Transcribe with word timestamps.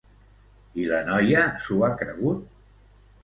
I 0.83 0.85
la 0.91 1.01
noia 1.09 1.43
s'ho 1.65 1.77
ha 1.87 1.91
cregut? 2.01 2.41